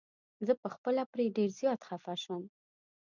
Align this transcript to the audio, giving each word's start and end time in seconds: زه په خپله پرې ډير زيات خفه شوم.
زه 0.45 0.53
په 0.61 0.67
خپله 0.73 1.01
پرې 1.11 1.25
ډير 1.37 1.49
زيات 1.59 1.81
خفه 1.87 2.13
شوم. 2.23 2.43